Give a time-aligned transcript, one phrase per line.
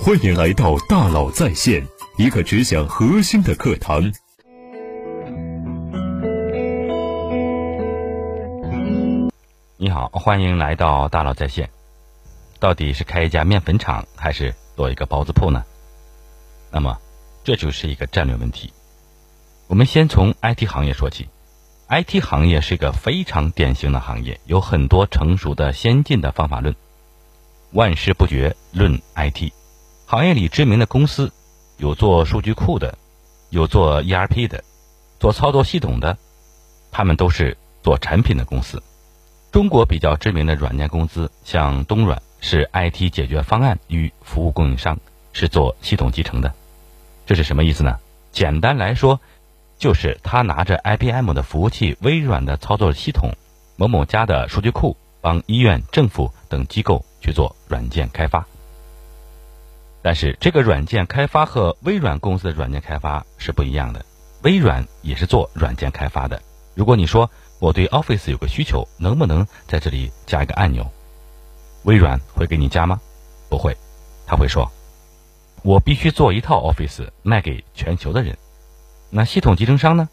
[0.00, 1.86] 欢迎来到大佬在线，
[2.16, 4.12] 一个只讲核心的课堂。
[9.76, 11.70] 你好，欢迎来到大佬在线。
[12.58, 15.64] 到底是开一家面粉厂，还是做一个包子铺呢？
[16.72, 16.98] 那么，
[17.44, 18.72] 这就是一个战略问题。
[19.68, 21.28] 我们先从 IT 行业说起。
[21.88, 26.74] IT 行业是一个非常典型的行业，有很多成熟的先进的方法论。
[27.72, 29.50] 万事不绝论 IT，
[30.12, 31.32] 行业里知名的公司
[31.78, 32.98] 有做数据库的，
[33.48, 34.62] 有做 ERP 的，
[35.18, 36.18] 做操作系统的，
[36.90, 38.82] 他们都是做产品的公司。
[39.50, 44.98] 中国比较知名的软件公司像东软，是 IT 解决方案与服务供应商，
[45.32, 46.52] 是做系统集成的。
[47.24, 47.98] 这是什么意思呢？
[48.32, 49.18] 简单来说。
[49.78, 53.32] 就是他拿着 IBM 的服务器、微软的操作系统、
[53.76, 58.46] 某某家的数据库，帮医院、政府等机构去做软件开发。
[60.02, 64.04] 但是这个软件开发和微软公司的软件开发是不一样的。
[64.42, 66.42] 微软也是做软件开发的。
[66.74, 70.90] 如果你说我对 Office 有个需求，能不能在这里加一个按钮？
[71.84, 73.00] 微软会给你加吗？
[73.48, 73.76] 不会，
[74.26, 74.68] 他会说，
[75.62, 78.36] 我必须做一套 Office 卖给全球的人。
[79.10, 80.08] 那系统集成商呢？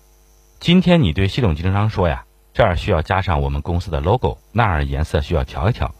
[0.60, 5.96] 今天你对系统集成商说呀，这儿需要加上我们公司的 logo，那儿颜色需要调一调，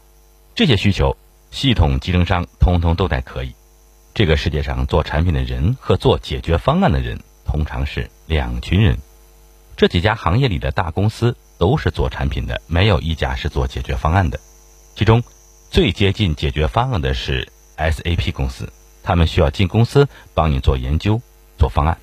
[0.54, 1.16] 这些需求，
[1.50, 3.54] 系统集成商通通都在可以。
[4.12, 8.98] 这个世界上做产品的人和做解决方案的人通常是两群人。
[9.76, 14.38] 这几家行业里的大公司都是做产品的，没有一家是做解决方案的。
[14.94, 15.22] 其中
[15.70, 18.70] 最接近解决方案的是 SAP 公司，
[19.02, 21.20] 他们需要进公司帮你做研究、
[21.56, 21.96] 做方案。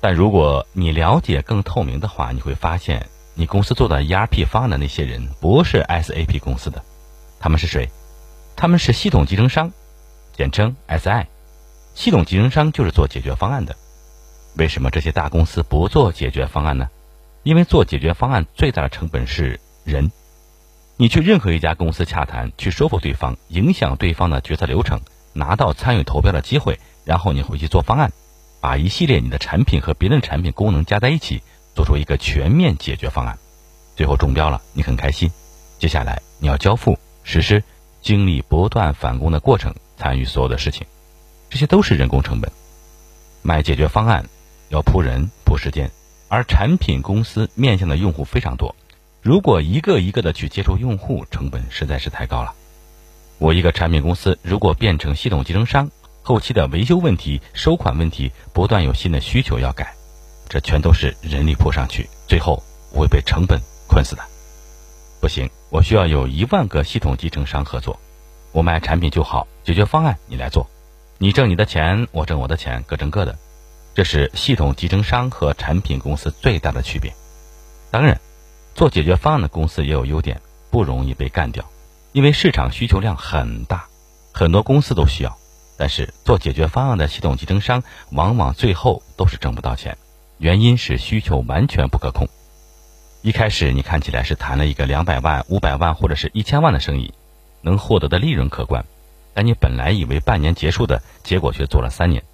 [0.00, 6.84] 但如果你了解更透明的话，你会发现，你公司做的 ERP 方案的那些人不是 SAP 公司的，
[7.40, 7.88] 他们是谁？
[8.54, 9.72] 他们是系统集成商，
[10.38, 11.26] 简称 SI。
[11.96, 13.74] 系统集成商就是做解决方案的。
[14.56, 16.88] 为什么这些大公司不做解决方案呢？
[17.42, 20.12] 因为做解决方案最大的成本是人。
[20.96, 25.00] 你去任何一家公司洽谈，去说服对方，影响对方的决策流程，
[25.32, 28.12] 拿到参与投标的机会，然后你回去做方案。
[28.60, 31.42] 把一系列你的产品和别人的产品功能加在一起，
[31.74, 33.36] 做出一个全面解决方案，
[33.96, 35.28] 最后中标了，你很开心。
[35.80, 37.64] 接下来你要交付、实施，
[38.00, 40.86] 经历不断返工的过程，参与所有的事情，
[41.50, 42.50] 这些都是人工成本。
[43.42, 44.24] 卖解决方案
[44.68, 45.90] 要铺人、铺时间，
[46.28, 48.74] 而产品公司面向的用户非常多，
[49.20, 52.54] 如果一个一个的去接触用户，成本实在是太高了。
[53.38, 55.90] 我一个产品公司如果变成系统集成商。
[56.20, 59.94] 后期的维修问题、收款问题，不断有新的需求要改，
[60.46, 64.22] 这全都是人力扑上去，最后会被成本困死的。
[65.22, 67.98] 不行，我需要有一万个系统集成商合作，
[68.52, 70.68] 我卖产品就好，解决方案你来做，
[71.18, 73.38] 你挣你的钱，我挣我的钱，各挣各的。
[73.94, 77.12] 这是系统集成商和产品公司最大的区别。
[77.90, 78.20] 当然，
[78.74, 81.64] 做解决方案的公司也有优点，不容易被干掉，
[82.12, 83.86] 因为市场需求量很大，
[84.32, 85.36] 很多公司都需要。
[85.76, 89.96] 但是做解决方案的系统集成商往往最后都是挣不到钱，
[90.38, 92.28] 原因是需求完全不可控。
[93.22, 97.14] 一开始你看起来是谈了一个两百万、五百万或者是一千万的生意，
[97.68, 98.82] 能获得的利润可观，
[99.34, 102.24] 但你本来以为半年结束的结果却做了三年，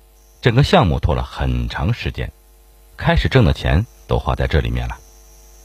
[0.40, 2.30] 整个项目拖了很长时间，
[2.96, 4.96] 开始挣的钱都花在这里面了。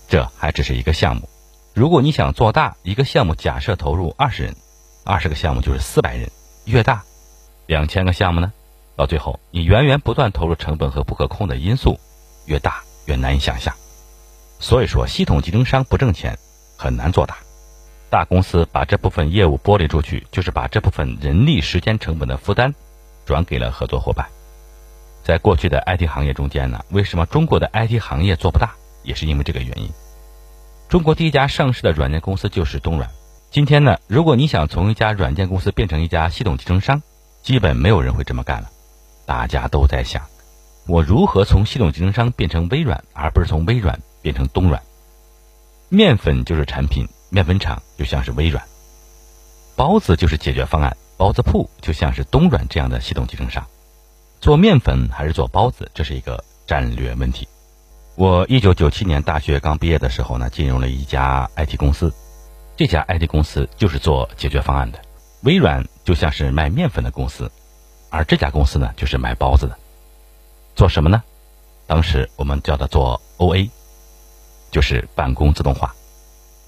[0.08, 1.30] 这还只是一个项目，
[1.76, 4.56] 如果你想做大一个项目，假设投入二十人，
[5.06, 6.32] 二十个项目就是四百人，
[6.66, 7.04] 越大。
[7.68, 8.52] 两千个项目呢，
[8.96, 12.00] 到最后你源源不断投入成本和不可控的因素
[12.48, 13.76] 越大越难以想象。
[14.60, 16.40] 所以说，系统集成商不挣钱，
[16.76, 17.38] 很难做大。
[18.10, 22.74] 大公司把这部分业务剥离出去，就是把这部分人力时间成本的负担
[23.26, 24.28] 转给了合作伙伴。
[25.24, 29.90] 在过去的 IT 行业中间呢，为什么中国的 IT 行业做不大，也是因为这个原因。
[30.88, 33.12] 中国第一家上市的软件公司就是东软。
[33.52, 37.04] 今天呢，如果你想从一家软件公司变成一家系统集成商，
[37.44, 38.70] 基本没有人会这么干了，
[39.28, 40.24] 大家都在想，
[40.88, 44.82] 我如何从系统集成商变成微软，而不是从微软变成东软。
[45.90, 48.64] 面粉就是产品，面粉厂就像是微软；
[49.76, 53.66] 包子就是解决方案，包子铺就像是东软这样的系统集成商。
[54.42, 57.48] 做面粉还是做包子，这是一个战略问题。
[58.16, 62.14] 我一九九七年大学刚毕业的时候呢，进入了一家 IT 公司，
[62.76, 65.00] 这家 IT 公司就是做解决方案的。
[65.44, 67.52] 微软就像是卖面粉的公司，
[68.10, 69.78] 而这家公司呢，就是卖包子的。
[70.76, 71.24] 做什么呢？
[71.88, 73.70] 当时我们叫它做 OA，
[74.72, 75.96] 就是办公自动化。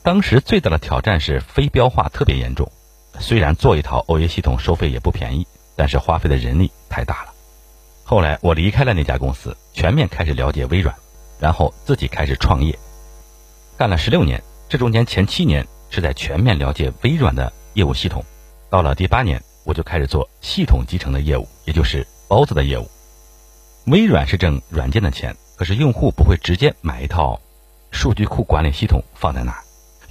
[0.03, 2.71] 当时最大的挑战是非标化特别严重，
[3.19, 5.45] 虽然做一套 OA 系统收费也不便宜，
[5.75, 7.33] 但是花费的人力太大了。
[8.03, 10.95] 后来我离开了那家公司，全面开始了解微软，
[11.39, 12.77] 然后自己开始创业，
[13.77, 14.41] 干了十六年。
[14.67, 18.23] 这中间前七年是在全面了解微软的业务系统，
[18.69, 22.89] 到了第八年我就开始做系统集成的业务，也就是包子的业务。
[23.85, 27.39] 微软是挣软件的钱，可是用户不会直接买一套
[27.91, 29.61] 数据库管理系统放在那儿，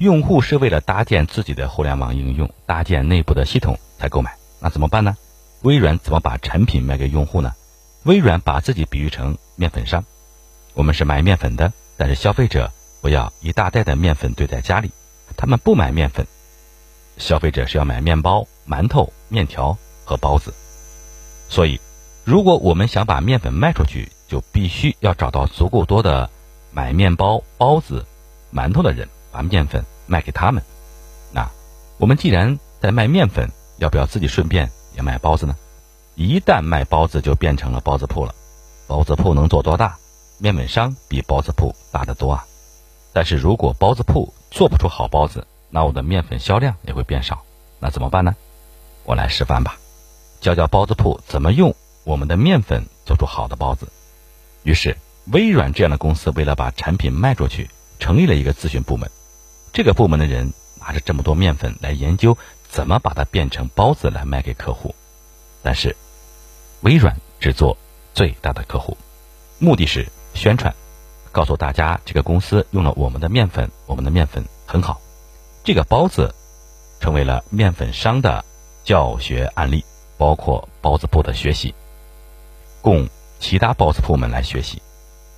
[0.00, 4.34] 用户是为了搭建自己的互联网应用、搭建内部的系统才购买。
[4.58, 5.14] 那怎么办呢？
[5.60, 7.52] 微软怎么把产品卖给用户呢？
[8.04, 10.02] 微软把自己比喻成面粉商，
[10.72, 12.72] 我们是卖面粉的，但是消费者。
[13.02, 14.90] 不要一大袋的面粉堆在家里，
[15.34, 16.26] 他们不买面粉，
[17.16, 20.52] 消费者是要买面包、馒头、面条和包子。
[21.48, 21.80] 所以，
[22.24, 26.28] 如果我们想把面粉卖出去，就必须要找到足够多的
[26.72, 28.04] 买面包、包子、
[28.52, 30.62] 馒头的人，把面粉卖给他们。
[31.32, 31.48] 那
[31.98, 35.56] 我们既然在卖面粉，要不要自己顺便也卖包子呢？
[36.14, 38.34] 一旦卖包子，就变成了包子铺了。
[38.86, 39.96] 包子铺能做多大？
[40.38, 42.46] 面粉商比包子铺大得多啊！
[43.12, 47.42] 但是如果包子铺做不出好包子，那我的面粉销量也会变少，
[47.78, 48.34] 那怎么办呢？
[49.04, 49.76] 我来示范吧，
[50.40, 51.74] 教教包子铺怎么用
[52.04, 53.86] 我们的面粉做出好的包子。
[54.62, 57.68] 于是，微软这样的公司为了把产品卖出去，
[57.98, 59.10] 成立了一个咨询部门。
[59.72, 62.36] 这个部门的人拿着这么多面粉来研究
[62.68, 64.94] 怎么把它变成包子来卖给客户。
[65.62, 65.94] 但是，
[66.80, 67.76] 微软只做
[68.14, 68.96] 最大的客户，
[69.58, 70.74] 目的是宣传。
[71.32, 75.00] 告诉大家，这个公司用了我们的面粉，我们的面粉很好。
[75.62, 76.34] 这个包子
[76.98, 78.44] 成为了面粉商的
[78.82, 79.84] 教学案例，
[80.18, 81.74] 包括包子铺的学习，
[82.80, 83.08] 供
[83.38, 84.82] 其他包子铺们来学习。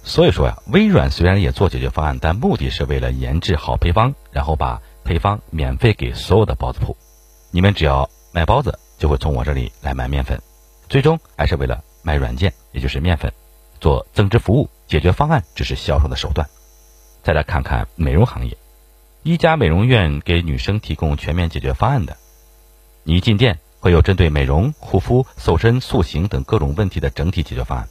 [0.05, 6.97] 所以说呀，微软虽然也做解决方案，但目的是为了研制好配方，然后把配方免费给所有的包子铺。
[7.51, 10.41] 你们只要卖包子，就会从我这里来买面粉，
[10.89, 13.33] 最终还是为了卖软件，也就是面粉，
[13.81, 14.69] 做增值服务。
[14.89, 16.49] 解决方案只是销售的手段。
[17.23, 18.57] 再来看看美容行业，
[19.23, 22.17] 一家美容院给女生提供全面解决方案的。
[23.05, 27.89] 你一进店会有针对美容、护肤、瘦身、塑形等各种问题的整体解决方案。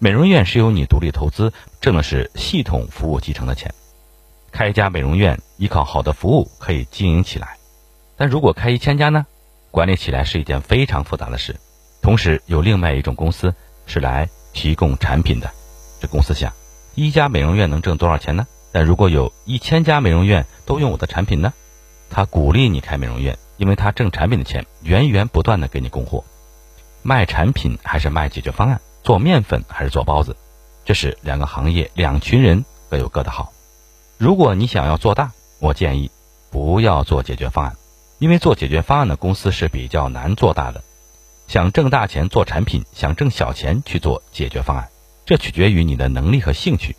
[0.00, 3.74] 美容院是由你独立投资，挣的是系统服务集成的钱。
[4.52, 7.56] 开一家美容院依靠好的服务可以经营起来，
[8.16, 9.26] 但如果开一千家呢？
[9.72, 11.56] 管理起来是一件非常复杂的事。
[12.00, 13.52] 同时有另外一种公司
[13.86, 15.50] 是来提供产品的。
[16.00, 16.52] 这公司想，
[16.94, 18.46] 一家美容院能挣多少钱呢？
[18.70, 21.52] 但如果有一千家美容院都用我的产品呢？
[22.08, 26.22] 他鼓励你开美容院，因为他挣产品的钱，源源不断的给你供货。
[27.02, 28.80] 卖产品还是卖解决方案？
[29.02, 30.36] 做面粉还是做包子？
[30.84, 33.52] 这是两个行业，两群人各有各的好。
[34.16, 36.10] 如果你想要做大，我建议
[36.50, 37.76] 不要做解决方案，
[38.18, 40.82] 因为做解决方案的公司是比较难做大的。
[41.46, 44.88] 想挣大钱做产品，想挣小钱去做解决方案。
[45.24, 46.96] 这取决于你的能力和兴趣。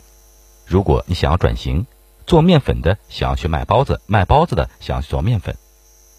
[0.66, 1.86] 如果你想要转型，
[2.26, 5.58] 做面粉的想要去卖包子，卖包子的想要去做面粉，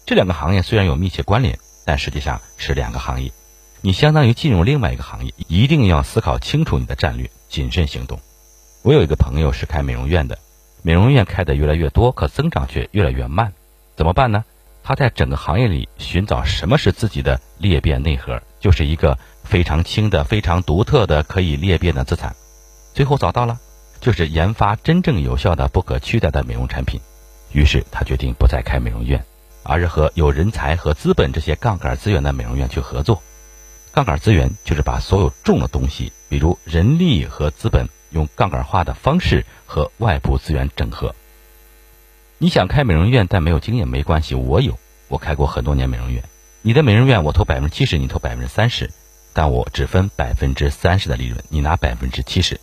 [0.05, 3.31] 这两个行业虽然有密切关联，但实际上是两个行业。
[3.81, 8.19] 你相当于进入另外一个行业，一定要思考清楚你的战略，谨慎行动。
[8.83, 10.37] 我有一个朋友是开美容院的，
[10.81, 13.53] 美容院开的越来越多，可增长却越来越慢，
[13.95, 14.45] 怎么办呢？
[14.83, 19.17] 他在整个行业里寻找什么是自己的裂变内核，就是一个。
[19.43, 22.33] 非常轻的、非常独特的、可以裂变的资产，
[22.93, 23.59] 最后找到了，
[23.99, 27.01] 就是研发真正有效的、不可取代的美容产品。
[27.51, 29.25] 于是他决定不再开美容院，
[29.63, 33.21] 而是和有人才和资本这些杠杆资源的美容院去合作。
[33.93, 41.13] 杠杆资源就是把所有重的东西，比如人力和资本，用杠杆化的方式和外部资源整合。
[42.37, 44.77] 你想开美容院但没有经验没关系，我有，
[45.09, 46.23] 我开过很多年美容院。
[46.61, 48.89] 你的美容院我投百分之七十，你投百分之三十。
[49.33, 52.59] 但我只分百分之三十的利润，你拿百分之七十。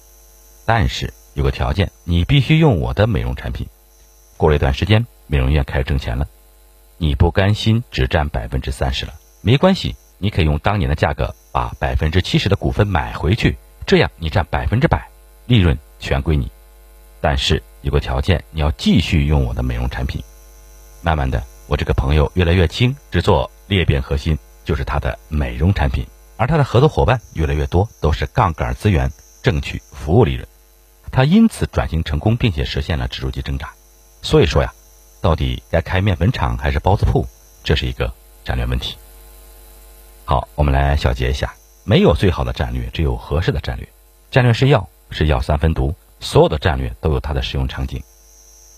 [0.67, 3.67] 但是有个条件，你必须用我的美容产品。
[4.37, 6.29] 过了一段时间，美容院开始挣钱了，
[6.99, 13.57] 你不甘心只占百分之三十了，没关系，你可以用当年的价格把百分之七十的股份买回去，
[13.87, 15.09] 这样你占百分之百，
[15.47, 16.51] 利润全归你。
[17.21, 20.23] 但是有个条件，你要继续用我的美容产品。
[21.03, 26.05] 慢慢的，我这个朋友越来越轻，只做裂变核心，就是他的美容产品。
[26.37, 29.11] 而他的合作伙伴越来越多，都是杠杆资源
[29.43, 30.47] 挣取服务利润，
[31.11, 33.71] 他因此转型成功，并且实现了指数级增长。
[34.23, 34.73] 所以说呀，
[35.21, 37.27] 到底该开面粉厂还是包子铺，
[37.65, 38.13] 这是一个
[38.45, 38.97] 战略问题。
[40.29, 41.55] 好，我们来小结一下：
[41.85, 43.89] 没有最好的战略，只有合适的战略。
[44.31, 48.03] 战略是药，是药三分毒，所有的战略都有它的使用场景、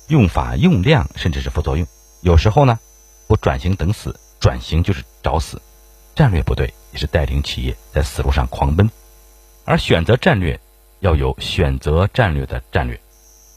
[0.07, 1.85] 用法、用量，甚至是副作用。
[2.21, 2.78] 有时候呢，
[3.26, 5.61] 不转型等死，转型就是找死，
[6.14, 8.88] 战略不对也是带领企业在死路上狂奔。
[9.64, 10.61] 而选择战略，
[11.00, 13.00] 要有选择战略的战略，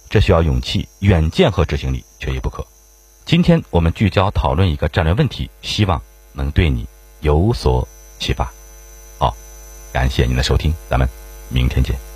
[0.09, 2.65] 这需要勇气、远见和执行力，缺一不可。
[3.23, 6.01] 今天我们聚焦讨论一个战略问题，希望
[6.33, 6.87] 能对你
[7.23, 7.87] 有所
[8.19, 8.51] 启发。
[9.17, 9.35] 好，
[9.91, 11.07] 感谢您的收听，咱们
[11.49, 12.12] 明天见。